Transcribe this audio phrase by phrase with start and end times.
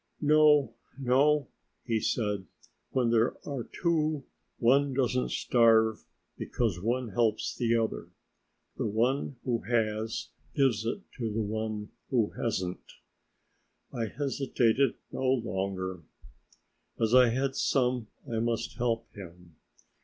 [0.19, 1.47] "No, no,"
[1.85, 2.47] he said;
[2.89, 4.23] "when there are two,
[4.57, 6.05] one doesn't starve,
[6.39, 8.09] because one helps the other.
[8.77, 12.93] The one who has it gives to the one who hasn't."
[13.93, 16.01] I hesitated no longer.
[16.99, 19.55] As I had some I must help him.